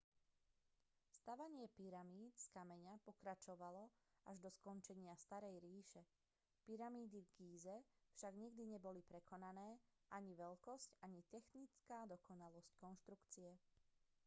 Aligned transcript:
stavanie 1.17 1.65
pyramíd 1.77 2.33
z 2.33 2.45
kameňa 2.57 2.95
pokračovalo 3.07 3.83
až 4.33 4.37
do 4.45 4.49
skončenia 4.57 5.13
starej 5.25 5.55
ríše 5.67 6.01
pyramídy 6.65 7.19
v 7.23 7.29
gíze 7.39 7.75
však 8.17 8.33
nikdy 8.43 8.63
neboli 8.73 9.01
prekonané 9.11 9.69
ani 10.17 10.31
veľkosť 10.43 10.89
ani 11.05 11.19
technická 11.33 11.99
dokonalosť 12.13 12.71
konštrukcie 12.83 13.49